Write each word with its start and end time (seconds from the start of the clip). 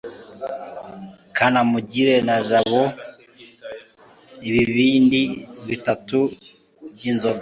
kanamugire 1.37 2.15
na 2.27 2.35
jabo 2.49 2.81
banyoye 2.87 4.45
ibibindi 4.49 5.21
bitatu 5.67 6.19
byinzoga 6.93 7.29